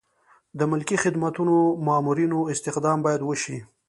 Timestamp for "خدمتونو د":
1.03-1.73